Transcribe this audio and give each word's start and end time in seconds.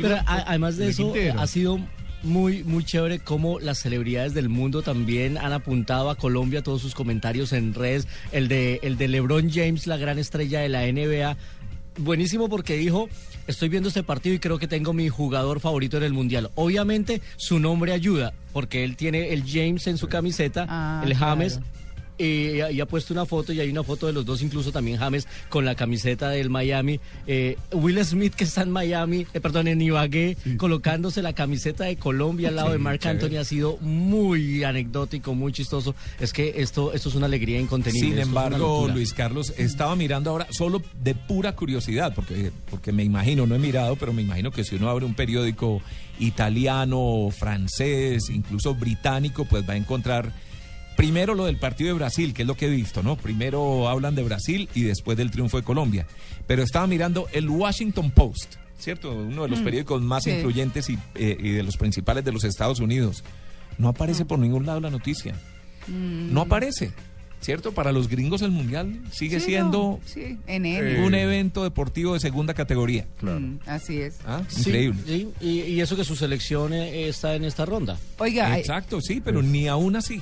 Pero 0.00 0.14
a- 0.14 0.44
además 0.46 0.76
de 0.76 0.90
eso, 0.90 1.12
ha 1.36 1.46
sido 1.48 1.80
muy, 2.22 2.62
muy 2.62 2.84
chévere 2.84 3.18
cómo 3.18 3.58
las 3.58 3.78
celebridades 3.80 4.32
del 4.32 4.48
mundo 4.48 4.80
también 4.82 5.36
han 5.36 5.52
apuntado 5.52 6.08
a 6.10 6.14
Colombia 6.14 6.62
todos 6.62 6.80
sus 6.82 6.94
comentarios 6.94 7.52
en 7.52 7.74
redes. 7.74 8.06
El 8.30 8.46
de, 8.46 8.78
el 8.84 8.96
de 8.96 9.08
LeBron 9.08 9.50
James, 9.50 9.88
la 9.88 9.96
gran 9.96 10.20
estrella 10.20 10.60
de 10.60 10.68
la 10.68 10.82
NBA. 10.86 11.36
Buenísimo 11.96 12.48
porque 12.48 12.76
dijo, 12.76 13.08
estoy 13.48 13.70
viendo 13.70 13.88
este 13.88 14.04
partido 14.04 14.36
y 14.36 14.38
creo 14.38 14.60
que 14.60 14.68
tengo 14.68 14.92
mi 14.92 15.08
jugador 15.08 15.58
favorito 15.58 15.96
en 15.96 16.04
el 16.04 16.12
Mundial. 16.12 16.52
Obviamente 16.54 17.20
su 17.36 17.58
nombre 17.58 17.90
ayuda, 17.92 18.32
porque 18.52 18.84
él 18.84 18.94
tiene 18.96 19.32
el 19.32 19.42
James 19.44 19.88
en 19.88 19.98
su 19.98 20.06
camiseta, 20.06 20.64
Ah, 20.68 21.02
el 21.04 21.16
James, 21.16 21.54
claro. 21.54 21.66
Y, 22.18 22.60
y 22.60 22.80
ha 22.80 22.86
puesto 22.86 23.14
una 23.14 23.26
foto 23.26 23.52
y 23.52 23.60
hay 23.60 23.70
una 23.70 23.82
foto 23.82 24.06
de 24.06 24.12
los 24.12 24.26
dos, 24.26 24.42
incluso 24.42 24.72
también 24.72 24.98
James 24.98 25.26
con 25.48 25.64
la 25.64 25.74
camiseta 25.74 26.30
del 26.30 26.50
Miami. 26.50 27.00
Eh, 27.26 27.56
Will 27.72 28.04
Smith 28.04 28.34
que 28.34 28.44
está 28.44 28.62
en 28.62 28.70
Miami, 28.70 29.26
eh, 29.32 29.40
perdón, 29.40 29.68
en 29.68 29.80
Ibagué, 29.80 30.36
colocándose 30.56 31.22
la 31.22 31.32
camiseta 31.32 31.84
de 31.84 31.96
Colombia 31.96 32.48
al 32.48 32.56
lado 32.56 32.68
Sí, 32.68 32.72
de 32.72 32.78
Marc 32.78 33.00
chévere. 33.02 33.20
Anthony 33.24 33.38
ha 33.38 33.44
sido 33.44 33.76
muy 33.78 34.64
anecdótico, 34.64 35.34
muy 35.34 35.52
chistoso. 35.52 35.94
Es 36.20 36.32
que 36.32 36.54
esto, 36.56 36.92
esto 36.92 37.08
es 37.08 37.14
una 37.14 37.26
alegría 37.26 37.60
incontenible. 37.60 38.08
Sin 38.10 38.18
embargo. 38.18 38.88
Luis 38.92 39.12
Carlos, 39.12 39.52
estaba 39.56 39.94
mirando 39.96 40.30
ahora 40.30 40.46
solo 40.50 40.82
de 41.02 41.14
pura 41.14 41.54
curiosidad, 41.54 42.14
porque, 42.14 42.50
porque 42.70 42.92
me 42.92 43.04
imagino, 43.04 43.46
no 43.46 43.54
he 43.54 43.58
mirado, 43.58 43.96
pero 43.96 44.12
me 44.12 44.22
imagino 44.22 44.50
que 44.50 44.64
si 44.64 44.76
uno 44.76 44.90
abre 44.90 45.04
un 45.04 45.14
periódico 45.14 45.80
italiano, 46.18 47.28
francés, 47.30 48.30
incluso 48.30 48.74
británico, 48.74 49.44
pues 49.44 49.68
va 49.68 49.74
a 49.74 49.76
encontrar 49.76 50.32
primero 50.98 51.34
lo 51.36 51.44
del 51.46 51.58
partido 51.58 51.86
de 51.88 51.94
Brasil, 51.94 52.34
que 52.34 52.42
es 52.42 52.48
lo 52.48 52.56
que 52.56 52.66
he 52.66 52.70
visto, 52.70 53.04
¿no? 53.04 53.14
Primero 53.16 53.88
hablan 53.88 54.16
de 54.16 54.24
Brasil 54.24 54.68
y 54.74 54.82
después 54.82 55.16
del 55.16 55.30
triunfo 55.30 55.56
de 55.56 55.62
Colombia. 55.62 56.08
Pero 56.48 56.64
estaba 56.64 56.88
mirando 56.88 57.28
el 57.32 57.48
Washington 57.48 58.10
Post, 58.10 58.56
¿cierto? 58.80 59.12
Uno 59.12 59.44
de 59.44 59.48
los 59.48 59.60
periódicos 59.60 60.02
más 60.02 60.24
sí. 60.24 60.30
influyentes 60.32 60.90
y, 60.90 60.98
eh, 61.14 61.36
y 61.40 61.50
de 61.52 61.62
los 61.62 61.76
principales 61.76 62.24
de 62.24 62.32
los 62.32 62.42
Estados 62.42 62.80
Unidos. 62.80 63.22
No 63.78 63.86
aparece 63.88 64.24
por 64.24 64.40
ningún 64.40 64.66
lado 64.66 64.80
la 64.80 64.90
noticia. 64.90 65.36
No 65.86 66.40
aparece. 66.40 66.90
¿Cierto? 67.40 67.70
Para 67.70 67.92
los 67.92 68.08
gringos 68.08 68.42
el 68.42 68.50
Mundial 68.50 69.00
sigue 69.12 69.38
Sí, 69.38 69.46
siendo 69.46 69.78
no, 69.78 70.00
sí, 70.04 70.36
en 70.48 70.66
N. 70.66 71.04
un 71.06 71.14
evento 71.14 71.62
deportivo 71.62 72.14
de 72.14 72.18
segunda 72.18 72.52
categoría. 72.54 73.06
Mm, 73.22 73.58
así 73.66 74.00
es. 74.00 74.18
¿Ah? 74.26 74.42
Sí, 74.48 74.62
Increíble. 74.70 75.28
y 75.40 75.78
eso 75.78 75.94
que 75.94 76.02
su 76.02 76.16
selección 76.16 76.72
eh, 76.72 77.08
está 77.08 77.36
en 77.36 77.44
esta 77.44 77.64
ronda. 77.64 77.96
Oiga, 78.18 78.58
Exacto, 78.58 79.00
sí, 79.00 79.22
pero 79.24 79.40
ni 79.40 79.68
aún 79.68 79.94
así. 79.94 80.20